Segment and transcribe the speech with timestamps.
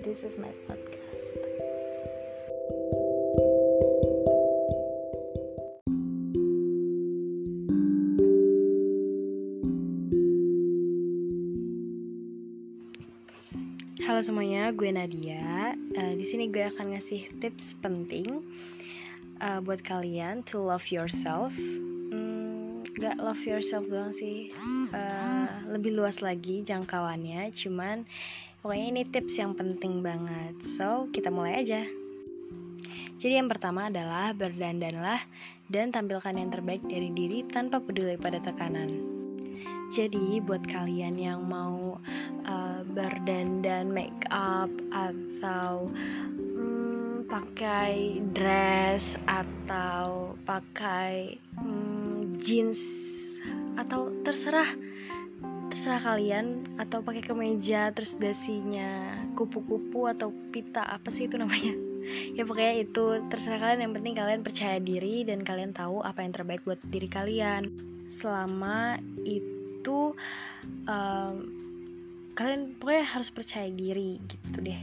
[0.00, 1.36] this is my podcast.
[14.00, 15.76] Halo semuanya, gue Nadia.
[15.76, 18.40] Uh, di sini gue akan ngasih tips penting
[19.44, 21.52] uh, buat kalian to love yourself.
[22.08, 24.48] Hmm, gak love yourself doang sih,
[24.96, 27.52] uh, lebih luas lagi jangkauannya.
[27.52, 28.08] Cuman
[28.60, 30.56] pokoknya ini tips yang penting banget.
[30.64, 31.82] So kita mulai aja.
[33.20, 35.20] Jadi yang pertama adalah berdandanlah
[35.68, 39.20] dan tampilkan yang terbaik dari diri tanpa peduli pada tekanan.
[39.90, 41.98] Jadi buat kalian yang mau
[42.46, 45.90] uh, berdandan make up atau
[46.38, 52.80] hmm, pakai dress atau pakai hmm, jeans
[53.76, 54.68] atau terserah
[55.70, 61.74] terserah kalian atau pakai kemeja terus dasinya kupu-kupu atau pita apa sih itu namanya?
[62.34, 63.86] Ya pokoknya itu terserah kalian.
[63.86, 67.70] Yang penting kalian percaya diri dan kalian tahu apa yang terbaik buat diri kalian.
[68.08, 70.16] Selama itu
[70.88, 71.36] um,
[72.34, 74.80] kalian pokoknya harus percaya diri gitu deh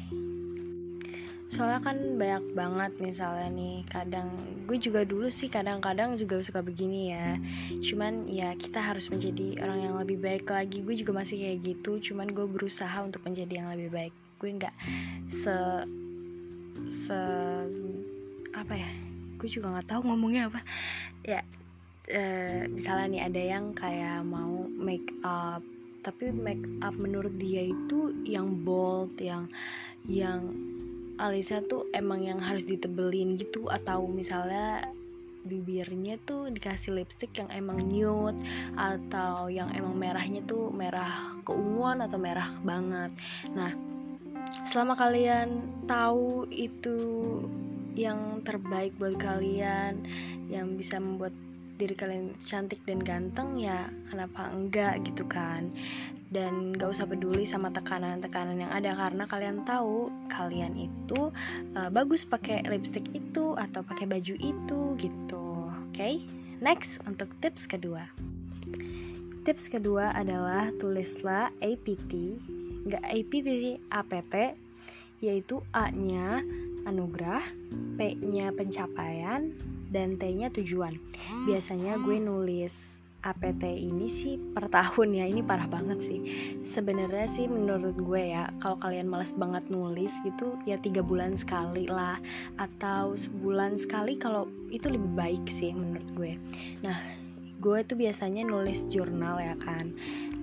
[1.47, 4.35] soalnya kan banyak banget misalnya nih kadang
[4.67, 7.39] gue juga dulu sih kadang-kadang juga suka begini ya.
[7.79, 10.83] Cuman ya kita harus menjadi orang yang lebih baik lagi.
[10.83, 14.13] Gue juga masih kayak gitu cuman gue berusaha untuk menjadi yang lebih baik.
[14.43, 14.75] Gue nggak
[15.31, 15.55] se
[16.91, 17.19] se
[18.51, 18.89] apa ya
[19.37, 20.59] gue juga nggak tahu ngomongnya apa.
[21.23, 21.39] Ya
[22.11, 25.63] uh, misalnya nih ada yang kayak mau make up
[26.03, 29.51] tapi make up menurut dia itu yang bold yang
[30.07, 30.55] yang
[31.17, 34.85] alisnya tuh emang yang harus ditebelin gitu atau misalnya
[35.47, 38.35] bibirnya tuh dikasih lipstick yang emang nude
[38.75, 43.15] atau yang emang merahnya tuh merah keunguan atau merah banget.
[43.55, 43.71] Nah
[44.67, 46.97] selama kalian tahu itu
[47.97, 50.05] yang terbaik buat kalian
[50.51, 51.33] yang bisa membuat
[51.77, 55.69] diri kalian cantik dan ganteng ya kenapa enggak gitu kan
[56.27, 61.31] dan gak usah peduli sama tekanan-tekanan yang ada karena kalian tahu kalian itu
[61.77, 66.19] uh, bagus pakai lipstick itu atau pakai baju itu gitu oke okay?
[66.59, 68.03] next untuk tips kedua
[69.47, 72.11] tips kedua adalah tulislah APT
[72.91, 74.59] nggak APT sih APT
[75.23, 76.43] yaitu A nya
[76.83, 77.41] anugerah
[77.95, 79.55] P nya pencapaian
[79.91, 80.95] dan T-nya tujuan.
[81.47, 86.19] Biasanya gue nulis APT ini sih per tahun ya ini parah banget sih.
[86.63, 91.89] Sebenarnya sih menurut gue ya kalau kalian males banget nulis gitu ya tiga bulan sekali
[91.89, 92.21] lah
[92.61, 96.33] atau sebulan sekali kalau itu lebih baik sih menurut gue.
[96.85, 96.97] Nah
[97.57, 99.91] gue tuh biasanya nulis jurnal ya kan.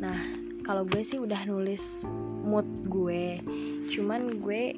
[0.02, 0.18] Nah
[0.64, 2.04] kalau gue sih udah nulis
[2.44, 3.40] mood gue
[3.92, 4.76] cuman gue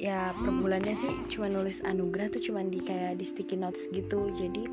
[0.00, 4.32] ya per bulannya sih cuma nulis anugerah tuh cuma di kayak di sticky notes gitu.
[4.32, 4.64] Jadi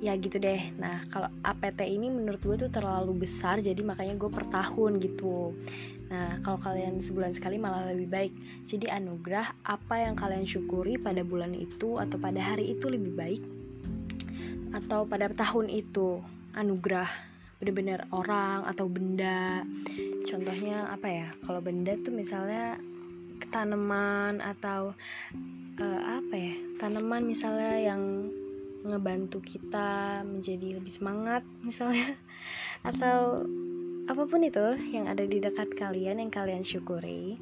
[0.00, 0.72] ya gitu deh.
[0.80, 5.52] Nah kalau APT ini menurut gue tuh terlalu besar jadi makanya gue per tahun gitu.
[6.08, 8.32] Nah kalau kalian sebulan sekali malah lebih baik.
[8.64, 13.42] Jadi anugerah apa yang kalian syukuri pada bulan itu atau pada hari itu lebih baik?
[14.72, 16.24] Atau pada tahun itu?
[16.56, 17.06] Anugerah
[17.60, 19.60] bener-bener orang atau benda?
[20.24, 21.28] Contohnya apa ya?
[21.44, 22.80] Kalau benda tuh misalnya
[23.48, 24.92] tanaman atau
[25.80, 28.28] uh, apa ya tanaman misalnya yang
[28.84, 32.16] ngebantu kita menjadi lebih semangat misalnya.
[32.88, 33.44] Atau
[34.08, 37.36] apa pun itu yang ada di dekat kalian yang kalian syukuri.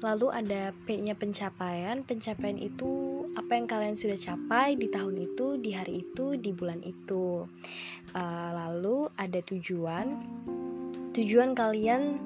[0.00, 2.04] Lalu ada P-nya pencapaian.
[2.04, 6.80] Pencapaian itu apa yang kalian sudah capai di tahun itu di hari itu di bulan
[6.84, 7.48] itu.
[8.12, 10.20] Uh, lalu ada tujuan.
[11.14, 12.18] Tujuan kalian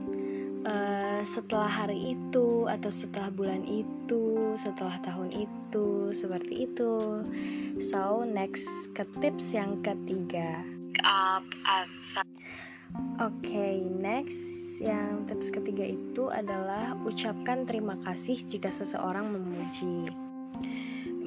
[0.69, 7.25] uh, setelah hari itu atau setelah bulan itu, setelah tahun itu, seperti itu.
[7.81, 10.61] So, next ke tips yang ketiga.
[11.09, 11.45] Up
[13.21, 20.09] Oke, okay, next yang tips ketiga itu adalah ucapkan terima kasih jika seseorang memuji.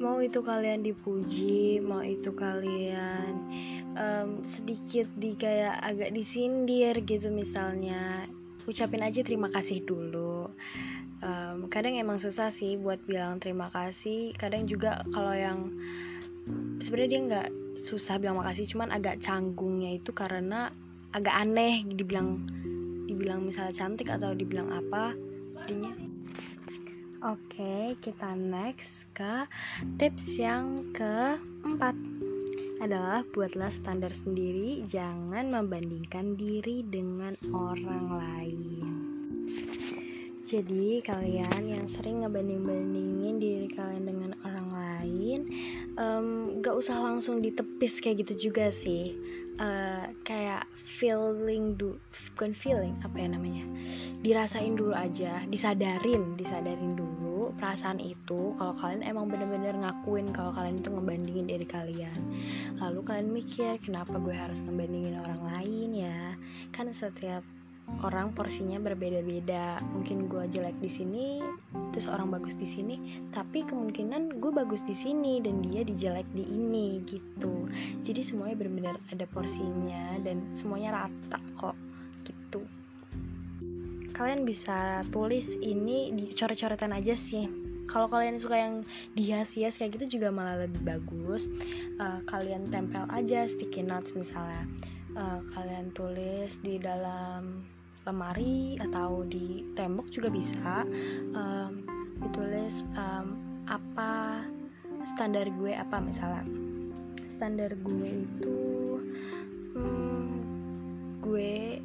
[0.02, 3.46] Mau itu kalian dipuji, mau itu kalian
[3.94, 8.26] um, sedikit di kayak agak disindir gitu misalnya
[8.68, 10.50] ucapin aja terima kasih dulu.
[11.22, 14.34] Um, kadang emang susah sih buat bilang terima kasih.
[14.34, 15.70] Kadang juga kalau yang
[16.82, 17.48] sebenarnya dia nggak
[17.78, 20.68] susah bilang makasih cuman agak canggungnya itu karena
[21.14, 22.42] agak aneh dibilang
[23.06, 25.14] dibilang misalnya cantik atau dibilang apa
[25.54, 25.92] jadinya.
[27.22, 29.46] Oke, kita next ke
[29.94, 31.94] tips yang keempat
[32.82, 38.82] adalah buatlah standar sendiri, jangan membandingkan diri dengan orang lain.
[40.42, 45.40] Jadi kalian yang sering ngebanding-bandingin diri kalian dengan orang lain
[45.96, 49.14] um, Gak usah langsung ditepis kayak gitu juga sih.
[49.62, 51.96] Uh, Kayak feeling du
[52.34, 53.64] bukan feeling apa ya namanya?
[54.20, 57.21] Dirasain dulu aja disadarin disadarin dulu
[57.58, 62.18] perasaan itu kalau kalian emang bener-bener ngakuin kalau kalian itu ngebandingin diri kalian.
[62.78, 66.38] Lalu kalian mikir kenapa gue harus ngebandingin orang lain ya?
[66.70, 67.42] Kan setiap
[68.06, 69.82] orang porsinya berbeda-beda.
[69.90, 71.26] Mungkin gue jelek di sini
[71.90, 73.26] terus orang bagus di sini.
[73.34, 77.66] Tapi kemungkinan gue bagus di sini dan dia dijelek di ini gitu.
[78.06, 81.74] Jadi semuanya benar-benar ada porsinya dan semuanya rata kok
[84.22, 87.50] kalian bisa tulis ini di coret-coretan aja sih.
[87.90, 88.86] Kalau kalian suka yang
[89.18, 91.50] dihias-hias kayak gitu juga malah lebih bagus.
[91.98, 94.62] Uh, kalian tempel aja sticky notes misalnya.
[95.18, 97.66] Uh, kalian tulis di dalam
[98.06, 100.86] lemari atau di tembok juga bisa.
[101.34, 101.82] Um,
[102.22, 103.34] ditulis um,
[103.66, 104.46] apa
[105.02, 106.46] standar gue apa misalnya.
[107.26, 108.58] Standar gue itu
[109.74, 110.30] hmm,
[111.26, 111.82] gue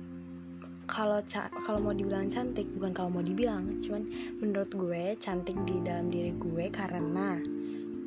[0.87, 1.19] kalau
[1.67, 4.07] kalau mau dibilang cantik bukan kalau mau dibilang cuman
[4.39, 7.37] menurut gue cantik di dalam diri gue karena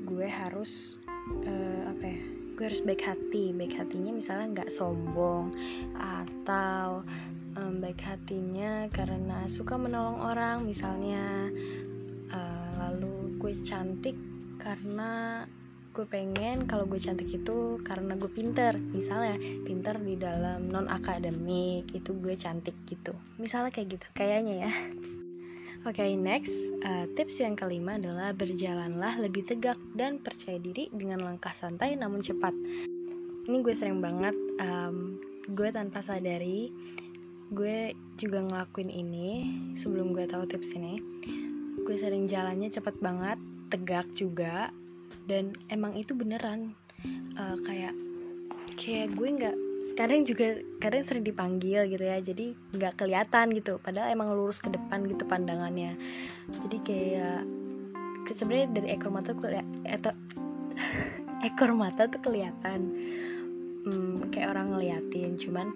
[0.09, 0.99] gue harus
[1.47, 2.21] uh, apa ya
[2.61, 3.57] gue harus baik hati.
[3.57, 5.49] Baik hatinya misalnya nggak sombong
[5.97, 7.01] atau
[7.57, 11.49] um, baik hatinya karena suka menolong orang misalnya
[12.29, 14.13] uh, lalu gue cantik
[14.61, 15.49] karena
[15.91, 18.79] gue pengen kalau gue cantik itu karena gue pinter.
[18.79, 23.11] Misalnya pinter di dalam non akademik itu gue cantik gitu.
[23.43, 24.73] Misalnya kayak gitu kayaknya ya.
[25.89, 26.69] Oke, okay, next.
[26.85, 32.21] Uh, tips yang kelima adalah berjalanlah lebih tegak dan percaya diri dengan langkah santai namun
[32.21, 32.53] cepat.
[33.49, 35.17] Ini gue sering banget, um,
[35.49, 36.69] gue tanpa sadari
[37.51, 39.29] gue juga ngelakuin ini
[39.75, 41.01] sebelum gue tahu tips ini.
[41.83, 43.41] Gue sering jalannya cepet banget
[43.73, 44.71] tegak juga
[45.29, 46.73] dan emang itu beneran
[47.37, 47.97] uh, kayak
[48.77, 54.13] kayak gue nggak sekarang juga kadang sering dipanggil gitu ya jadi nggak kelihatan gitu padahal
[54.13, 55.97] emang lurus ke depan gitu pandangannya.
[56.53, 57.45] Jadi kayak
[58.31, 59.49] sebenarnya dari ekor mata tuh
[59.89, 60.13] atau
[61.49, 62.81] ekor mata tuh kelihatan.
[63.81, 65.73] Hmm, kayak orang ngeliatin cuman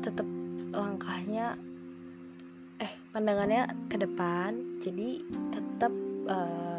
[0.00, 0.24] tetap
[0.72, 1.60] langkahnya
[2.80, 5.20] eh pandangannya ke depan jadi
[5.52, 5.92] tetap
[6.28, 6.75] uh,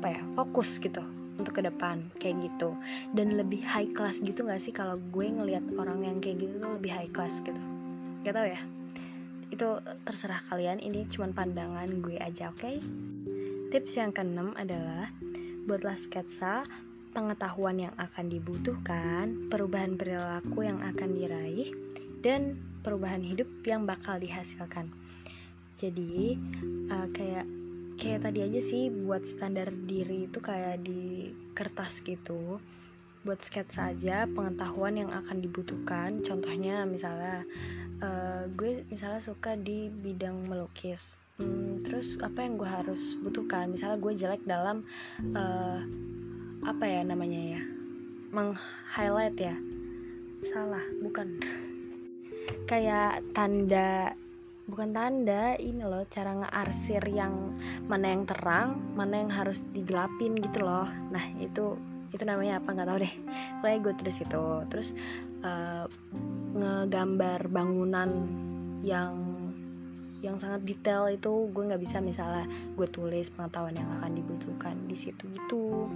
[0.00, 1.04] apa ya fokus gitu
[1.36, 2.72] untuk ke depan kayak gitu.
[3.12, 6.72] Dan lebih high class gitu gak sih kalau gue ngelihat orang yang kayak gitu tuh
[6.80, 7.60] lebih high class gitu?
[8.24, 8.60] Gak tau ya.
[9.52, 12.60] Itu terserah kalian ini cuma pandangan gue aja oke?
[12.64, 12.76] Okay?
[13.70, 15.14] tips yang keenam adalah
[15.70, 16.66] buatlah sketsa
[17.14, 21.70] pengetahuan yang akan dibutuhkan perubahan perilaku yang akan diraih
[22.18, 24.90] dan perubahan hidup yang bakal dihasilkan.
[25.78, 26.34] Jadi
[26.90, 27.46] uh, kayak
[28.00, 32.56] kayak tadi aja sih buat standar diri itu kayak di kertas gitu.
[33.20, 36.24] Buat sketsa aja pengetahuan yang akan dibutuhkan.
[36.24, 37.44] Contohnya misalnya
[38.00, 41.20] uh, gue misalnya suka di bidang melukis.
[41.36, 43.76] Hmm, terus apa yang gue harus butuhkan?
[43.76, 44.80] Misalnya gue jelek dalam
[45.36, 45.84] uh,
[46.64, 47.62] apa ya namanya ya?
[48.32, 48.56] Meng
[48.88, 49.52] highlight ya?
[50.48, 51.36] Salah bukan.
[52.70, 54.16] Kayak tanda
[54.70, 57.52] bukan tanda ini loh cara ngearsir yang
[57.90, 60.86] mana yang terang mana yang harus digelapin gitu loh.
[61.10, 61.74] Nah itu
[62.10, 62.74] itu namanya apa?
[62.74, 63.14] Nggak tahu deh.
[63.60, 64.44] Pokoknya gue tulis itu.
[64.70, 64.88] Terus
[65.42, 65.84] uh,
[66.54, 68.10] ngegambar bangunan
[68.86, 69.14] yang
[70.20, 72.44] yang sangat detail itu gue nggak bisa misalnya
[72.76, 75.88] gue tulis pengetahuan yang akan dibutuhkan di situ gitu.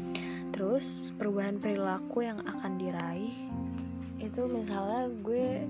[0.54, 3.36] Terus perubahan perilaku yang akan diraih
[4.22, 5.68] itu misalnya gue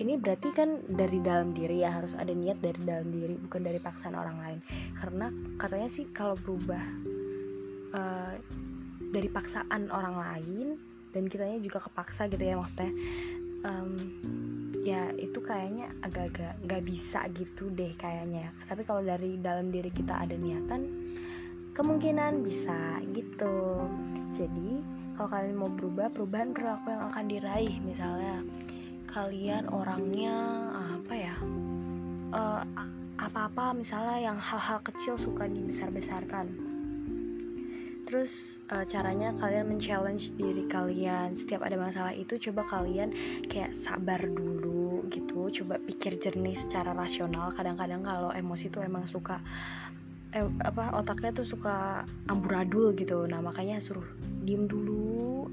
[0.00, 3.76] ini berarti kan dari dalam diri ya harus ada niat dari dalam diri bukan dari
[3.76, 4.58] paksaan orang lain.
[4.96, 5.28] Karena
[5.60, 6.84] katanya sih kalau berubah
[7.92, 8.34] uh,
[9.12, 10.66] dari paksaan orang lain
[11.12, 12.94] dan kitanya juga kepaksa gitu ya maksudnya
[13.66, 13.92] um,
[14.80, 18.48] ya itu kayaknya agak-agak nggak bisa gitu deh kayaknya.
[18.64, 20.88] Tapi kalau dari dalam diri kita ada niatan
[21.76, 23.84] kemungkinan bisa gitu.
[24.32, 24.80] Jadi
[25.20, 28.40] kalau kalian mau berubah perubahan perilaku yang akan diraih misalnya
[29.10, 30.34] kalian orangnya
[31.02, 31.34] apa ya
[32.30, 32.62] uh,
[33.20, 36.70] apa-apa misalnya yang hal-hal kecil suka dibesar-besarkan.
[38.08, 41.36] Terus uh, caranya kalian men-challenge diri kalian.
[41.36, 43.14] Setiap ada masalah itu coba kalian
[43.46, 45.52] kayak sabar dulu gitu.
[45.62, 47.54] Coba pikir jernih secara rasional.
[47.54, 49.38] Kadang-kadang kalau emosi tuh emang suka
[50.34, 53.28] eh, apa otaknya tuh suka amburadul gitu.
[53.30, 54.06] Nah makanya suruh
[54.42, 55.46] diem dulu.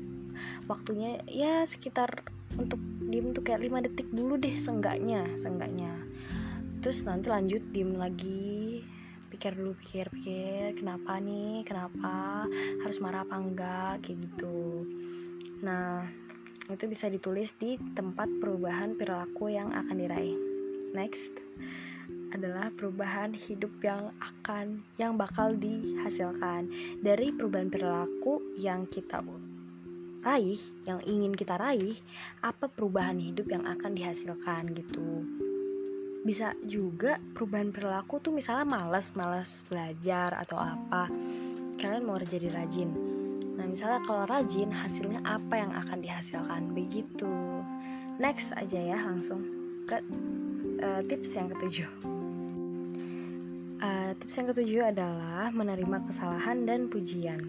[0.65, 2.09] Waktunya ya sekitar
[2.57, 5.95] untuk diem tuh kayak 5 detik dulu deh senggaknya senggaknya
[6.87, 8.79] terus nanti lanjut diem lagi.
[9.27, 12.47] Pikir dulu pikir pikir kenapa nih kenapa?
[12.79, 13.99] Harus marah apa enggak?
[14.07, 14.87] Kayak gitu.
[15.67, 16.07] Nah
[16.71, 20.39] itu bisa ditulis di tempat perubahan perilaku yang akan diraih.
[20.95, 21.35] Next
[22.31, 26.71] adalah perubahan hidup yang akan yang bakal dihasilkan
[27.03, 29.19] dari perubahan perilaku yang kita
[30.27, 31.95] raih, yang ingin kita raih,
[32.43, 35.23] apa perubahan hidup yang akan dihasilkan gitu.
[36.27, 41.07] Bisa juga perubahan perilaku tuh misalnya malas, malas belajar atau apa.
[41.79, 42.91] Kalian mau jadi rajin.
[43.55, 46.75] Nah, misalnya kalau rajin, hasilnya apa yang akan dihasilkan?
[46.75, 47.31] Begitu.
[48.19, 49.47] Next aja ya, langsung
[49.87, 50.03] ke
[50.83, 51.89] uh, tips yang ketujuh.
[53.77, 57.45] Uh, tips yang ketujuh adalah menerima kesalahan dan pujian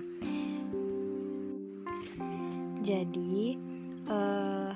[2.88, 3.60] jadi
[4.08, 4.72] uh,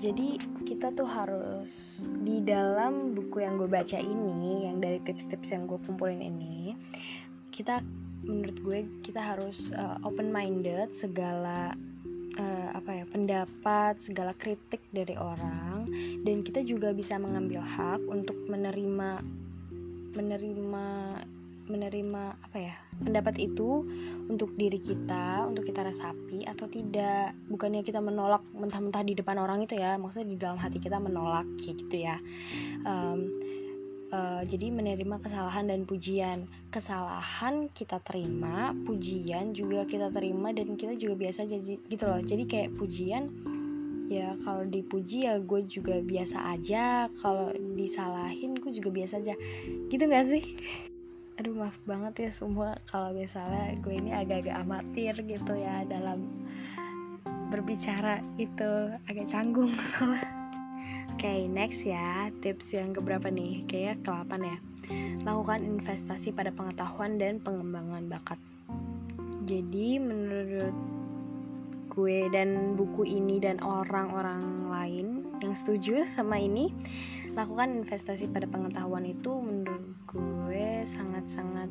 [0.00, 5.68] jadi kita tuh harus di dalam buku yang gue baca ini yang dari tips-tips yang
[5.68, 6.72] gue kumpulin ini
[7.52, 7.84] kita
[8.24, 11.76] menurut gue kita harus uh, eh, open minded segala
[12.40, 15.84] uh, apa ya pendapat segala kritik dari orang
[16.24, 19.20] dan kita juga bisa mengambil hak untuk menerima
[20.16, 20.86] menerima
[21.64, 23.88] menerima apa ya pendapat itu
[24.28, 27.34] untuk diri kita untuk kita resapi atau tidak.
[27.48, 31.48] Bukannya kita menolak mentah-mentah di depan orang itu ya maksudnya di dalam hati kita menolak
[31.60, 32.20] gitu ya.
[32.84, 33.32] Um,
[34.12, 36.46] uh, jadi menerima kesalahan dan pujian.
[36.70, 42.20] Kesalahan kita terima pujian juga kita terima dan kita juga biasa jadi gitu loh.
[42.22, 43.32] Jadi kayak pujian
[44.12, 49.34] ya kalau dipuji ya gue juga biasa aja kalau disalahin gue juga biasa aja.
[49.90, 50.44] Gitu gak sih
[51.34, 56.30] aduh maaf banget ya semua kalau misalnya gue ini agak-agak amatir gitu ya dalam
[57.50, 60.44] berbicara itu agak canggung soalnya
[61.14, 63.62] Oke okay, next ya tips yang keberapa nih?
[63.70, 64.58] Kayak ke-8 ya.
[65.22, 68.36] Lakukan investasi pada pengetahuan dan pengembangan bakat.
[69.46, 70.74] Jadi menurut
[71.94, 75.06] gue dan buku ini dan orang-orang lain
[75.38, 76.74] yang setuju sama ini
[77.38, 79.73] lakukan investasi pada pengetahuan itu menurut
[80.14, 81.68] gue sangat-sangat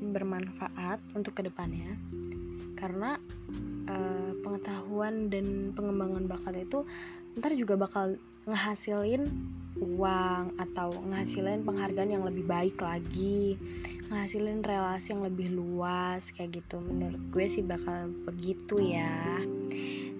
[0.00, 1.96] bermanfaat untuk ke depannya.
[2.74, 3.20] Karena
[3.88, 6.88] uh, pengetahuan dan pengembangan bakat itu
[7.38, 9.24] ntar juga bakal ngehasilin
[9.80, 13.58] uang atau ngehasilin penghargaan yang lebih baik lagi
[14.12, 16.76] ngehasilin relasi yang lebih luas kayak gitu.
[16.78, 19.40] Menurut gue sih bakal begitu ya.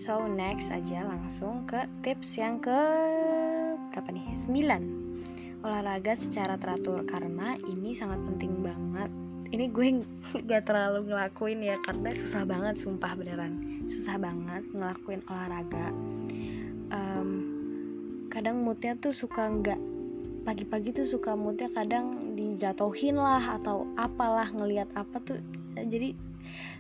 [0.01, 2.81] So next aja langsung ke tips yang ke
[3.93, 4.27] berapa nih?
[4.49, 5.04] 9
[5.65, 9.09] olahraga secara teratur karena ini sangat penting banget.
[9.49, 10.05] Ini gue
[10.51, 13.81] gak terlalu ngelakuin ya karena susah banget sumpah beneran.
[13.89, 15.89] Susah banget ngelakuin olahraga.
[16.93, 17.29] Um,
[18.29, 19.81] kadang moodnya tuh suka nggak
[20.45, 25.41] pagi-pagi tuh suka moodnya kadang dijatuhin lah atau apalah ngelihat apa tuh
[25.81, 26.13] jadi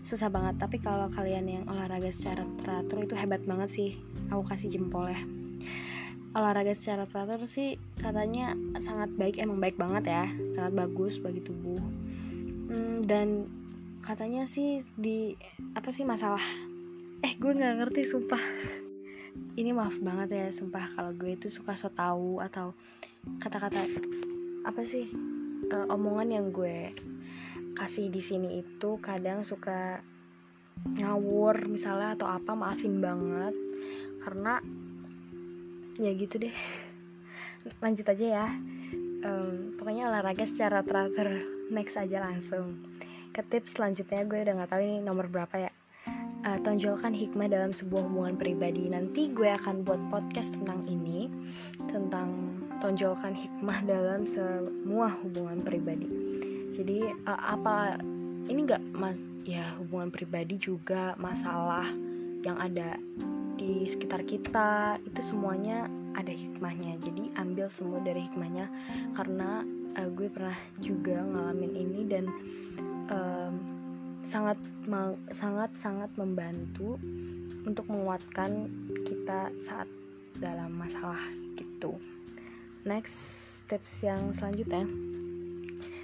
[0.04, 0.60] susah banget.
[0.60, 3.90] Tapi kalau kalian yang olahraga secara teratur itu hebat banget sih.
[4.28, 5.20] Aku kasih jempol ya
[6.34, 10.24] olahraga secara teratur sih katanya sangat baik emang baik banget ya.
[10.50, 11.78] Sangat bagus bagi tubuh.
[12.74, 13.46] Hmm, dan
[14.02, 15.38] katanya sih di
[15.78, 16.42] apa sih masalah?
[17.22, 18.42] Eh gue nggak ngerti sumpah.
[19.54, 22.74] Ini maaf banget ya sumpah kalau gue itu suka so tau atau
[23.38, 23.80] kata-kata
[24.66, 25.06] apa sih
[25.70, 26.90] uh, omongan yang gue
[27.78, 30.02] kasih di sini itu kadang suka
[30.98, 33.54] ngawur misalnya atau apa maafin banget.
[34.18, 34.58] Karena
[35.98, 36.54] ya gitu deh
[37.80, 38.46] lanjut aja ya
[39.24, 42.78] um, pokoknya olahraga secara teratur next aja langsung
[43.34, 45.72] ke tips selanjutnya gue udah nggak tahu ini nomor berapa ya
[46.44, 48.86] uh, tonjolkan hikmah dalam sebuah hubungan pribadi.
[48.92, 51.32] Nanti gue akan buat podcast tentang ini,
[51.88, 56.06] tentang tonjolkan hikmah dalam semua hubungan pribadi.
[56.70, 57.96] Jadi uh, apa
[58.52, 61.88] ini enggak mas ya hubungan pribadi juga masalah
[62.44, 63.00] yang ada
[63.54, 66.98] di sekitar kita itu semuanya ada hikmahnya.
[67.02, 68.66] Jadi ambil semua dari hikmahnya
[69.14, 69.62] karena
[69.98, 72.24] uh, gue pernah juga ngalamin ini dan
[73.10, 73.54] um,
[74.24, 74.56] sangat
[75.32, 76.96] sangat sangat membantu
[77.64, 78.68] untuk menguatkan
[79.04, 79.88] kita saat
[80.38, 81.20] dalam masalah
[81.54, 81.96] gitu.
[82.84, 84.84] Next tips yang selanjutnya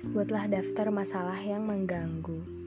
[0.00, 2.59] Buatlah daftar masalah yang mengganggu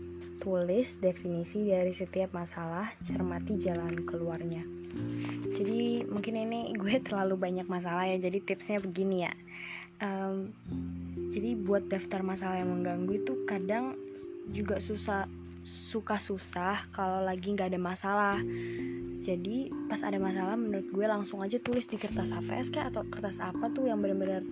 [0.43, 4.59] Tulis definisi dari setiap masalah Cermati jalan keluarnya.
[5.55, 9.33] Jadi mungkin ini gue terlalu banyak masalah ya Jadi tipsnya begini ya.
[10.03, 10.51] Um,
[11.31, 13.95] Jadi buat daftar masalah yang mengganggu itu kadang
[14.51, 15.31] juga susah
[15.63, 18.37] suka susah kalau lagi nggak ada masalah.
[19.23, 23.39] Jadi pas ada masalah menurut gue langsung aja tulis di kertas HVS kayak atau kertas
[23.39, 24.43] apa tuh yang benar-benar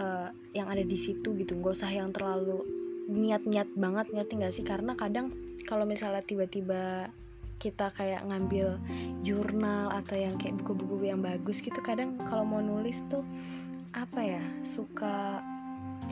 [0.00, 1.52] uh, yang ada di situ gitu.
[1.60, 2.64] Gak usah yang terlalu
[3.08, 4.64] niat-niat banget ngerti gak sih?
[4.64, 5.32] Karena kadang
[5.64, 7.08] kalau misalnya tiba-tiba
[7.58, 8.78] kita kayak ngambil
[9.26, 13.26] jurnal atau yang kayak buku-buku yang bagus gitu kadang kalau mau nulis tuh
[13.98, 15.42] apa ya suka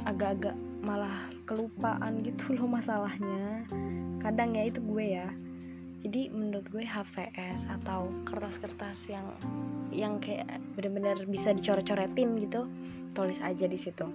[0.02, 1.14] agak-agak malah
[1.46, 3.64] kelupaan gitu loh masalahnya.
[4.22, 5.28] Kadang ya itu gue ya.
[6.06, 9.26] Jadi menurut gue HVS atau kertas-kertas yang
[9.90, 12.68] yang kayak bener-bener bisa dicoret-coretin gitu
[13.16, 14.06] tulis aja di situ.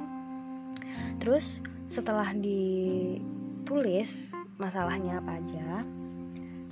[1.19, 1.59] Terus
[1.91, 5.83] setelah ditulis masalahnya apa aja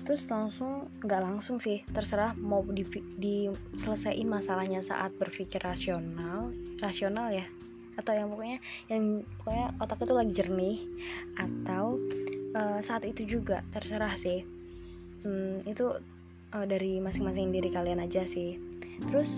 [0.07, 2.81] terus langsung nggak langsung sih terserah mau di,
[3.19, 6.49] diselesaikan masalahnya saat berpikir rasional
[6.81, 7.45] rasional ya
[7.99, 8.57] atau yang pokoknya
[8.87, 9.03] yang
[9.43, 10.77] pokoknya otak itu lagi jernih
[11.35, 11.99] atau
[12.55, 14.47] uh, saat itu juga terserah sih.
[15.27, 15.99] Hmm, itu
[16.55, 18.55] uh, dari masing-masing diri kalian aja sih.
[19.03, 19.31] Terus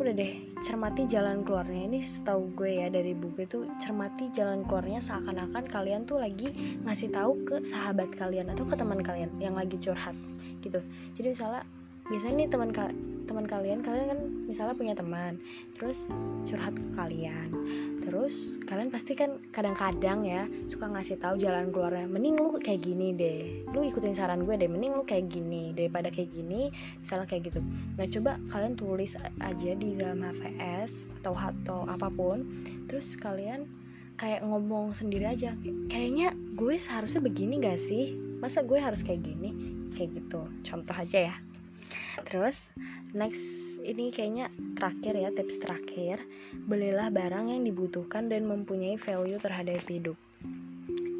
[0.00, 0.32] udah deh
[0.64, 1.88] cermati jalan keluarnya.
[1.90, 7.12] Ini setahu gue ya dari buku itu cermati jalan keluarnya seakan-akan kalian tuh lagi ngasih
[7.12, 10.16] tahu ke sahabat kalian atau ke teman kalian yang lagi curhat
[10.62, 10.80] gitu.
[11.18, 11.62] Jadi misalnya
[12.08, 12.70] biasanya nih teman
[13.24, 14.20] teman kalian kalian kan
[14.50, 15.38] misalnya punya teman
[15.78, 16.04] terus
[16.44, 17.48] curhat ke kalian
[18.12, 23.16] terus kalian pasti kan kadang-kadang ya suka ngasih tahu jalan keluarnya mending lu kayak gini
[23.16, 23.64] deh.
[23.72, 26.68] Lu ikutin saran gue deh mending lu kayak gini daripada kayak gini
[27.00, 27.64] misalnya kayak gitu.
[27.96, 32.44] Nah coba kalian tulis aja di dalam HVS atau atau apa pun
[32.84, 33.64] terus kalian
[34.20, 35.56] kayak ngomong sendiri aja
[35.88, 38.12] kayaknya gue seharusnya begini gak sih?
[38.44, 39.56] Masa gue harus kayak gini?
[39.88, 40.44] Kayak gitu.
[40.68, 41.34] Contoh aja ya
[42.28, 42.72] terus
[43.12, 46.22] next ini kayaknya terakhir ya tips terakhir.
[46.68, 50.18] Belilah barang yang dibutuhkan dan mempunyai value terhadap hidup.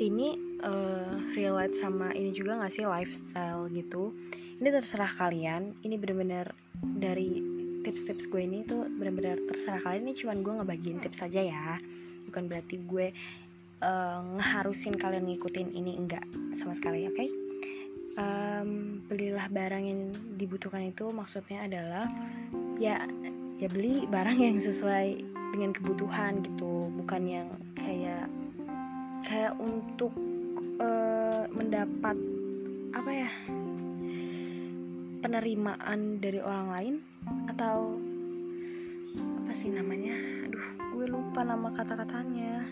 [0.02, 0.34] Ini
[0.66, 4.10] uh, relate sama ini juga gak sih lifestyle gitu?
[4.58, 5.78] Ini terserah kalian.
[5.82, 6.50] Ini bener-bener
[6.82, 7.38] dari
[7.82, 10.10] tips-tips gue ini tuh bener-bener terserah kalian.
[10.10, 11.78] Ini cuman gue ngebagiin tips aja ya.
[12.26, 13.14] Bukan berarti gue
[13.82, 16.24] uh, ngeharusin kalian ngikutin ini enggak
[16.54, 17.14] sama sekali oke?
[17.18, 17.41] okay?
[18.16, 20.00] Um, belilah barang yang
[20.36, 22.06] dibutuhkan itu maksudnya adalah
[22.80, 23.00] ya
[23.62, 25.22] ya beli barang yang sesuai
[25.54, 27.48] dengan kebutuhan gitu bukan yang
[27.78, 28.26] kayak
[29.22, 30.10] kayak untuk
[30.82, 32.16] uh, mendapat
[32.92, 33.30] apa ya
[35.22, 36.94] penerimaan dari orang lain
[37.46, 37.94] atau
[39.44, 40.18] apa sih namanya?
[40.48, 40.66] Aduh
[40.98, 42.66] gue lupa nama kata-katanya.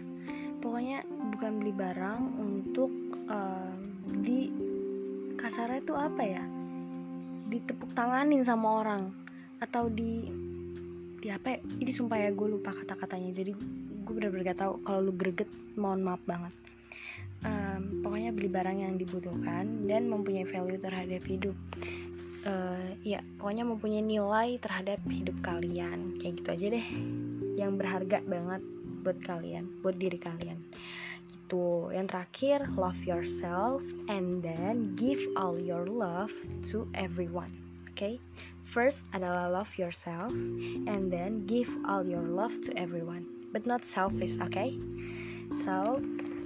[0.61, 2.91] Pokoknya bukan beli barang untuk
[3.31, 3.73] uh,
[4.21, 4.70] di
[5.41, 6.45] kasarnya itu apa ya?
[7.49, 9.11] Ditepuk tanganin sama orang
[9.59, 10.29] atau di
[11.21, 11.59] di apa ya?
[11.81, 13.33] ini sumpah ya gue lupa kata-katanya.
[13.33, 13.57] Jadi
[14.05, 15.49] gue bener-bener gak tau kalau lu greget
[15.81, 16.53] mohon maaf banget.
[17.41, 21.57] Um, pokoknya beli barang yang dibutuhkan dan mempunyai value terhadap hidup.
[22.45, 26.21] Uh, ya pokoknya mempunyai nilai terhadap hidup kalian.
[26.21, 26.87] Kayak gitu aja deh.
[27.57, 28.63] Yang berharga banget
[29.01, 30.61] buat kalian buat diri kalian
[31.51, 31.91] gitu.
[31.91, 36.31] Yang terakhir love yourself and then give all your love
[36.71, 37.51] to everyone
[37.91, 38.15] oke okay?
[38.63, 40.31] first adalah love yourself
[40.87, 44.79] and then give all your love to everyone but not selfish okay?
[45.67, 45.99] So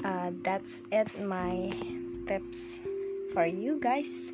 [0.09, 1.69] uh, that's it my
[2.25, 2.81] tips
[3.37, 4.33] for you guys.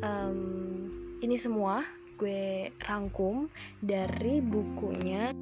[0.00, 0.88] Um,
[1.20, 1.84] ini semua
[2.16, 3.52] gue rangkum
[3.84, 5.36] dari bukunya.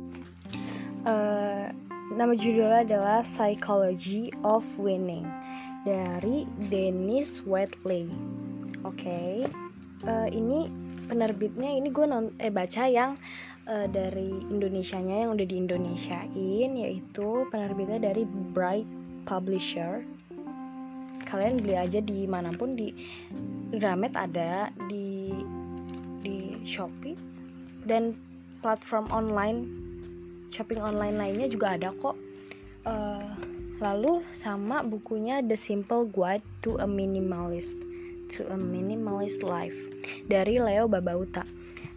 [1.07, 1.71] Uh,
[2.09, 5.29] Nama judulnya adalah Psychology of Winning
[5.85, 8.09] dari Dennis Whitley.
[8.89, 9.33] Oke, okay.
[10.09, 10.73] uh, eh, ini
[11.05, 13.13] penerbitnya ini gue non eh baca yang
[13.69, 18.25] uh, dari Indonesianya yang udah di Indonesiain yaitu penerbitnya dari
[18.57, 18.89] Bright
[19.29, 20.01] Publisher.
[21.29, 22.89] Kalian beli aja di mana pun di
[23.77, 25.29] Gramet ada di
[26.25, 27.21] di Shopee
[27.85, 28.17] dan
[28.65, 29.78] platform online
[30.53, 32.17] shopping online lainnya juga ada kok.
[32.89, 33.31] Uh,
[33.79, 37.79] lalu sama bukunya The Simple Guide to a Minimalist
[38.29, 39.77] to a Minimalist Life
[40.27, 41.47] dari Leo Babauta.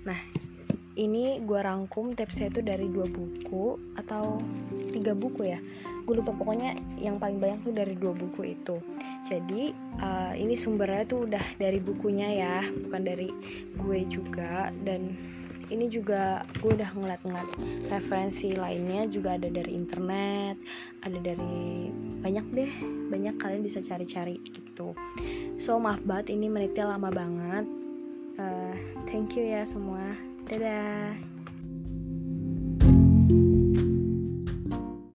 [0.08, 0.20] Nah
[1.00, 4.36] ini gue rangkum tipsnya itu dari dua buku atau
[4.92, 5.60] tiga buku ya.
[6.04, 8.78] Gue lupa pokoknya yang paling banyak tuh dari dua buku itu.
[9.26, 9.72] Jadi
[10.04, 13.30] uh, ini sumbernya tuh udah dari bukunya ya bukan dari
[13.80, 15.16] gue juga dan
[15.72, 17.50] ini juga gue udah ngeliat-ngeliat
[17.88, 20.60] referensi lainnya juga ada dari internet
[21.08, 21.88] ada dari
[22.22, 22.74] banyak deh
[23.10, 24.94] banyak kalian bisa cari-cari gitu.
[25.58, 27.66] So maaf banget ini menitnya lama banget.
[28.38, 28.76] Uh,
[29.10, 30.14] thank you ya semua.
[30.46, 31.31] Dadah